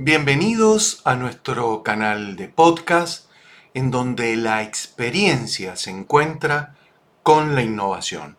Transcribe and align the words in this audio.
Bienvenidos 0.00 1.00
a 1.02 1.16
nuestro 1.16 1.82
canal 1.82 2.36
de 2.36 2.46
podcast 2.46 3.28
en 3.74 3.90
donde 3.90 4.36
la 4.36 4.62
experiencia 4.62 5.74
se 5.74 5.90
encuentra 5.90 6.76
con 7.24 7.56
la 7.56 7.62
innovación. 7.62 8.36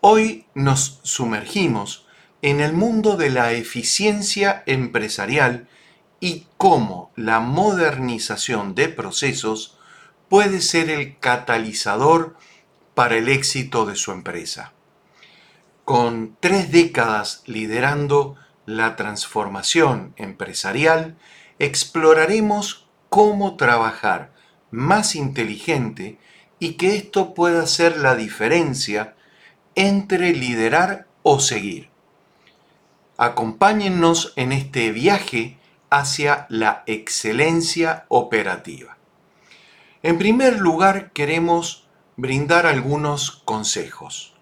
Hoy 0.00 0.44
nos 0.54 0.98
sumergimos 1.04 2.08
en 2.42 2.60
el 2.60 2.72
mundo 2.72 3.16
de 3.16 3.30
la 3.30 3.52
eficiencia 3.52 4.64
empresarial 4.66 5.68
y 6.18 6.48
cómo 6.56 7.12
la 7.14 7.38
modernización 7.38 8.74
de 8.74 8.88
procesos 8.88 9.78
puede 10.28 10.60
ser 10.60 10.90
el 10.90 11.16
catalizador 11.20 12.36
para 12.96 13.16
el 13.18 13.28
éxito 13.28 13.86
de 13.86 13.94
su 13.94 14.10
empresa. 14.10 14.72
Con 15.84 16.36
tres 16.40 16.72
décadas 16.72 17.44
liderando 17.46 18.34
la 18.66 18.96
transformación 18.96 20.12
empresarial, 20.16 21.16
exploraremos 21.58 22.86
cómo 23.08 23.56
trabajar 23.56 24.32
más 24.70 25.14
inteligente 25.14 26.18
y 26.58 26.72
que 26.74 26.96
esto 26.96 27.34
pueda 27.34 27.66
ser 27.66 27.98
la 27.98 28.14
diferencia 28.14 29.14
entre 29.74 30.32
liderar 30.32 31.06
o 31.22 31.40
seguir. 31.40 31.88
Acompáñennos 33.16 34.32
en 34.36 34.52
este 34.52 34.90
viaje 34.92 35.58
hacia 35.88 36.46
la 36.48 36.82
excelencia 36.86 38.04
operativa. 38.08 38.98
En 40.02 40.18
primer 40.18 40.58
lugar, 40.58 41.12
queremos 41.12 41.86
brindar 42.16 42.66
algunos 42.66 43.42
consejos. 43.44 44.35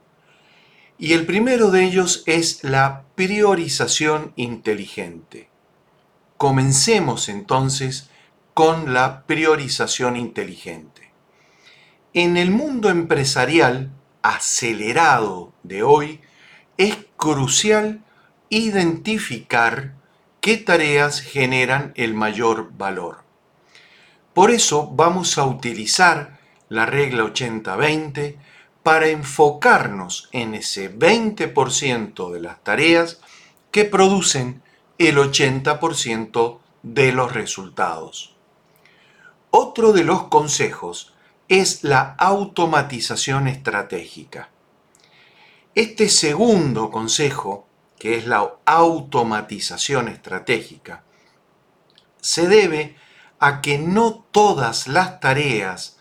Y 0.99 1.13
el 1.13 1.27
primero 1.27 1.71
de 1.71 1.85
ellos 1.85 2.23
es 2.27 2.63
la 2.63 3.05
priorización 3.15 4.33
inteligente. 4.37 5.49
Comencemos 6.37 7.29
entonces 7.29 8.11
con 8.55 8.95
la 8.95 9.25
priorización 9.27 10.17
inteligente. 10.17 11.11
En 12.13 12.37
el 12.37 12.51
mundo 12.51 12.91
empresarial 12.91 13.91
acelerado 14.25 15.53
de 15.65 15.83
hoy, 15.83 16.21
es 16.79 16.97
crucial 17.17 18.03
identificar 18.49 19.95
qué 20.41 20.57
tareas 20.57 21.21
generan 21.21 21.93
el 21.95 22.15
mayor 22.15 22.73
valor. 22.77 23.25
Por 24.33 24.51
eso 24.51 24.91
vamos 24.93 25.37
a 25.39 25.45
utilizar 25.45 26.39
la 26.69 26.87
regla 26.87 27.25
80-20 27.25 28.37
para 28.85 29.09
enfocarnos 29.09 30.29
en 30.31 30.55
ese 30.55 30.97
20% 30.97 32.31
de 32.31 32.41
las 32.41 32.63
tareas 32.63 33.19
que 33.71 33.87
producen 33.87 34.63
el 34.99 35.17
80% 35.17 36.59
de 36.83 37.13
los 37.13 37.33
resultados. 37.33 38.37
Otro 39.51 39.93
de 39.93 40.05
los 40.05 40.25
consejos 40.25 41.15
es 41.49 41.83
la 41.83 42.15
automatización 42.19 43.49
estratégica. 43.49 44.51
Este 45.75 46.11
segundo 46.11 46.91
consejo, 46.91 47.67
que 47.99 48.19
es 48.19 48.27
la 48.27 48.57
automatización 48.67 50.09
estratégica, 50.09 51.05
se 52.21 52.49
debe 52.49 52.97
a 53.39 53.63
que 53.63 53.79
no 53.79 54.27
todas 54.31 54.89
las 54.89 55.21
tareas 55.21 55.94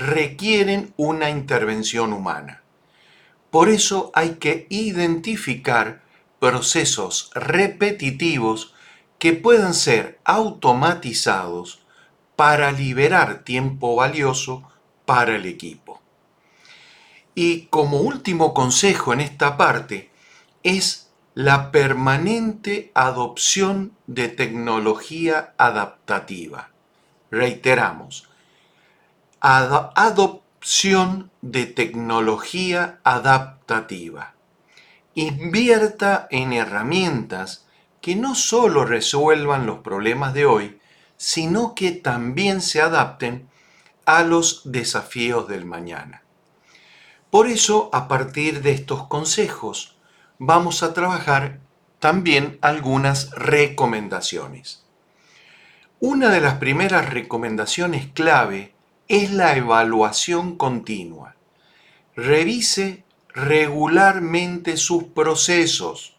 requieren 0.00 0.94
una 0.96 1.28
intervención 1.28 2.12
humana. 2.12 2.62
Por 3.50 3.68
eso 3.68 4.10
hay 4.14 4.36
que 4.36 4.66
identificar 4.70 6.02
procesos 6.38 7.30
repetitivos 7.34 8.74
que 9.18 9.34
puedan 9.34 9.74
ser 9.74 10.18
automatizados 10.24 11.82
para 12.34 12.72
liberar 12.72 13.44
tiempo 13.44 13.94
valioso 13.94 14.62
para 15.04 15.36
el 15.36 15.44
equipo. 15.44 16.00
Y 17.34 17.66
como 17.66 17.98
último 17.98 18.54
consejo 18.54 19.12
en 19.12 19.20
esta 19.20 19.58
parte 19.58 20.10
es 20.62 21.10
la 21.34 21.70
permanente 21.70 22.90
adopción 22.94 23.92
de 24.06 24.28
tecnología 24.28 25.52
adaptativa. 25.58 26.70
Reiteramos, 27.30 28.29
adopción 29.40 31.30
de 31.40 31.66
tecnología 31.66 33.00
adaptativa. 33.04 34.34
Invierta 35.14 36.28
en 36.30 36.52
herramientas 36.52 37.66
que 38.00 38.16
no 38.16 38.34
solo 38.34 38.84
resuelvan 38.84 39.66
los 39.66 39.78
problemas 39.80 40.34
de 40.34 40.46
hoy, 40.46 40.78
sino 41.16 41.74
que 41.74 41.92
también 41.92 42.60
se 42.60 42.80
adapten 42.80 43.48
a 44.06 44.22
los 44.22 44.62
desafíos 44.64 45.48
del 45.48 45.64
mañana. 45.66 46.22
Por 47.30 47.46
eso, 47.46 47.90
a 47.92 48.08
partir 48.08 48.62
de 48.62 48.72
estos 48.72 49.06
consejos, 49.06 49.96
vamos 50.38 50.82
a 50.82 50.94
trabajar 50.94 51.60
también 51.98 52.58
algunas 52.62 53.30
recomendaciones. 53.32 54.82
Una 56.00 56.30
de 56.30 56.40
las 56.40 56.54
primeras 56.54 57.10
recomendaciones 57.10 58.08
clave 58.12 58.74
es 59.10 59.32
la 59.32 59.56
evaluación 59.56 60.56
continua. 60.56 61.34
Revise 62.14 63.02
regularmente 63.34 64.76
sus 64.76 65.02
procesos 65.02 66.16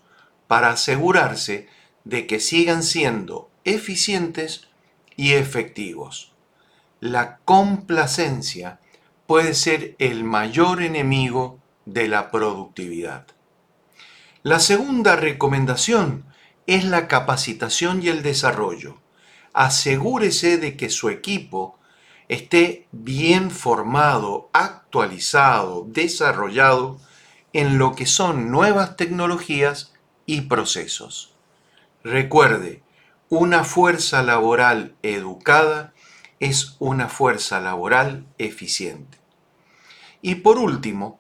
para 0.48 0.72
asegurarse 0.72 1.70
de 2.04 2.28
que 2.28 2.42
sigan 2.42 2.84
siendo 2.84 3.50
eficientes 3.64 4.68
y 5.16 5.32
efectivos. 5.32 6.34
La 7.00 7.38
complacencia 7.46 8.82
puede 9.26 9.54
ser 9.54 9.96
el 9.98 10.26
mayor 10.26 10.82
enemigo 10.82 11.60
de 11.86 12.10
la 12.10 12.30
productividad. 12.30 13.26
La 14.44 14.60
segunda 14.60 15.16
recomendación 15.16 16.26
es 16.68 16.84
la 16.84 17.08
capacitación 17.08 18.04
y 18.04 18.10
el 18.10 18.22
desarrollo. 18.22 18.98
Asegúrese 19.54 20.58
de 20.58 20.76
que 20.76 20.90
su 20.90 21.08
equipo 21.08 21.78
esté 22.32 22.88
bien 22.94 23.52
formado, 23.52 24.50
actualizado, 24.54 25.86
desarrollado 25.90 26.98
en 27.52 27.78
lo 27.78 27.94
que 27.94 28.06
son 28.06 28.50
nuevas 28.50 28.96
tecnologías 28.96 29.92
y 30.26 30.42
procesos. 30.42 31.34
Recuerde, 32.06 32.84
una 33.28 33.66
fuerza 33.66 34.24
laboral 34.24 34.96
educada 35.04 35.94
es 36.40 36.78
una 36.80 37.10
fuerza 37.10 37.60
laboral 37.60 38.26
eficiente. 38.38 39.18
Y 40.22 40.36
por 40.36 40.58
último, 40.58 41.20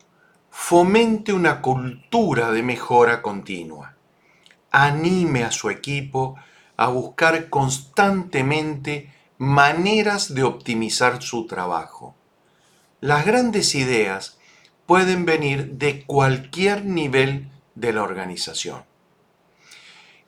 fomente 0.49 1.33
una 1.33 1.61
cultura 1.61 2.51
de 2.51 2.63
mejora 2.63 3.21
continua. 3.21 3.95
Anime 4.71 5.43
a 5.43 5.51
su 5.51 5.69
equipo 5.69 6.37
a 6.77 6.87
buscar 6.87 7.49
constantemente 7.49 9.13
maneras 9.41 10.35
de 10.35 10.43
optimizar 10.43 11.23
su 11.23 11.47
trabajo. 11.47 12.13
Las 12.99 13.25
grandes 13.25 13.73
ideas 13.73 14.37
pueden 14.85 15.25
venir 15.25 15.71
de 15.79 16.03
cualquier 16.05 16.85
nivel 16.85 17.49
de 17.73 17.91
la 17.91 18.03
organización. 18.03 18.83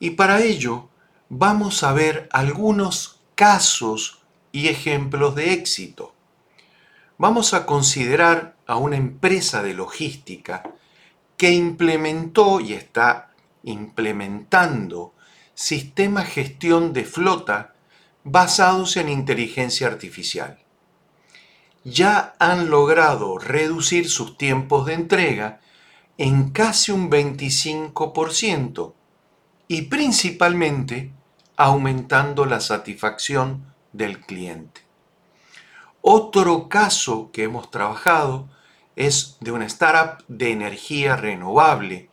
Y 0.00 0.10
para 0.10 0.40
ello 0.40 0.88
vamos 1.28 1.84
a 1.84 1.92
ver 1.92 2.28
algunos 2.32 3.20
casos 3.36 4.20
y 4.50 4.66
ejemplos 4.66 5.36
de 5.36 5.52
éxito. 5.52 6.12
Vamos 7.16 7.54
a 7.54 7.66
considerar 7.66 8.56
a 8.66 8.74
una 8.74 8.96
empresa 8.96 9.62
de 9.62 9.74
logística 9.74 10.64
que 11.36 11.52
implementó 11.52 12.58
y 12.58 12.72
está 12.72 13.30
implementando 13.62 15.14
sistemas 15.54 16.26
gestión 16.26 16.92
de 16.92 17.04
flota 17.04 17.73
basados 18.24 18.96
en 18.96 19.08
inteligencia 19.08 19.86
artificial. 19.86 20.58
Ya 21.84 22.34
han 22.38 22.70
logrado 22.70 23.38
reducir 23.38 24.08
sus 24.08 24.38
tiempos 24.38 24.86
de 24.86 24.94
entrega 24.94 25.60
en 26.16 26.50
casi 26.50 26.90
un 26.90 27.10
25% 27.10 28.94
y 29.68 29.82
principalmente 29.82 31.12
aumentando 31.56 32.46
la 32.46 32.60
satisfacción 32.60 33.74
del 33.92 34.20
cliente. 34.20 34.80
Otro 36.00 36.68
caso 36.68 37.30
que 37.32 37.44
hemos 37.44 37.70
trabajado 37.70 38.48
es 38.96 39.36
de 39.40 39.52
una 39.52 39.66
startup 39.66 40.24
de 40.28 40.52
energía 40.52 41.16
renovable 41.16 42.08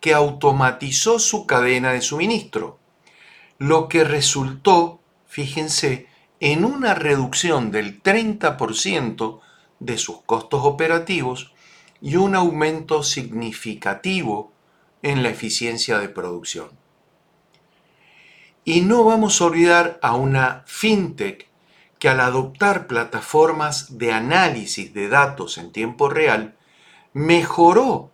que 0.00 0.14
automatizó 0.14 1.18
su 1.18 1.46
cadena 1.46 1.92
de 1.92 2.00
suministro, 2.00 2.78
lo 3.58 3.88
que 3.88 4.04
resultó 4.04 4.99
fíjense, 5.30 6.08
en 6.40 6.64
una 6.64 6.94
reducción 6.94 7.70
del 7.70 8.02
30% 8.02 9.40
de 9.78 9.96
sus 9.96 10.22
costos 10.22 10.62
operativos 10.64 11.54
y 12.02 12.16
un 12.16 12.34
aumento 12.34 13.04
significativo 13.04 14.52
en 15.02 15.22
la 15.22 15.28
eficiencia 15.28 15.98
de 15.98 16.08
producción. 16.08 16.70
Y 18.64 18.80
no 18.80 19.04
vamos 19.04 19.40
a 19.40 19.44
olvidar 19.44 20.00
a 20.02 20.16
una 20.16 20.64
fintech 20.66 21.48
que 22.00 22.08
al 22.08 22.18
adoptar 22.20 22.88
plataformas 22.88 23.98
de 23.98 24.12
análisis 24.12 24.92
de 24.92 25.08
datos 25.08 25.58
en 25.58 25.70
tiempo 25.70 26.08
real, 26.08 26.56
mejoró 27.12 28.10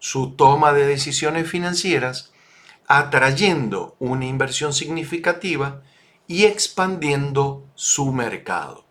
su 0.00 0.32
toma 0.32 0.72
de 0.72 0.86
decisiones 0.86 1.48
financieras, 1.48 2.32
atrayendo 2.88 3.94
una 4.00 4.26
inversión 4.26 4.72
significativa 4.72 5.82
y 6.32 6.46
expandiendo 6.46 7.62
su 7.74 8.10
mercado. 8.10 8.86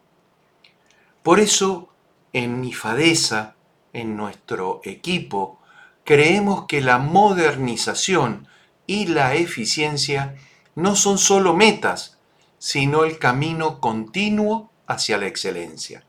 Por 1.24 1.40
eso, 1.40 1.90
en 2.34 2.62
Nifadesa, 2.62 3.56
en 3.94 4.16
nuestro 4.16 4.80
equipo, 4.84 5.60
creemos 6.04 6.68
que 6.68 6.82
la 6.82 7.00
modernización 7.00 8.48
y 8.86 9.08
la 9.08 9.34
eficiencia 9.34 10.36
no 10.76 10.96
son 10.96 11.18
solo 11.18 11.56
metas, 11.56 12.20
sino 12.60 13.06
el 13.06 13.18
camino 13.18 13.80
continuo 13.80 14.70
hacia 14.86 15.18
la 15.18 15.26
excelencia. 15.26 16.04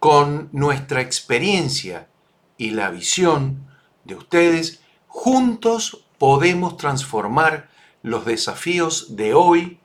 Con 0.00 0.48
nuestra 0.50 1.00
experiencia 1.00 2.08
y 2.58 2.70
la 2.70 2.90
visión 2.90 3.68
de 4.02 4.16
ustedes, 4.16 4.80
juntos 5.06 6.06
podemos 6.18 6.76
transformar 6.76 7.70
los 8.02 8.24
desafíos 8.24 9.14
de 9.14 9.32
hoy 9.32 9.78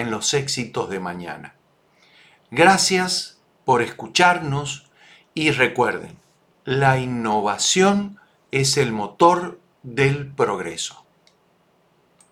en 0.00 0.10
los 0.10 0.34
éxitos 0.34 0.90
de 0.90 1.00
mañana. 1.00 1.54
Gracias 2.50 3.40
por 3.64 3.80
escucharnos 3.80 4.90
y 5.34 5.50
recuerden, 5.50 6.18
la 6.64 6.98
innovación 6.98 8.18
es 8.50 8.76
el 8.76 8.92
motor 8.92 9.58
del 9.82 10.26
progreso. 10.32 11.05